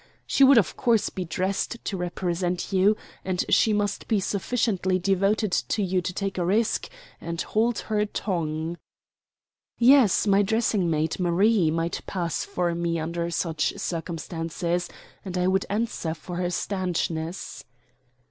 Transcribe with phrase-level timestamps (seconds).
[0.25, 5.51] She would of course be dressed to represent you, and she must be sufficiently devoted
[5.51, 6.89] to you to take a risk
[7.21, 8.79] and hold her tongue."
[9.77, 14.89] "Yes, my dressing maid, Marie, might pass for me under such circumstances,
[15.23, 17.63] and I would answer for her stanchness."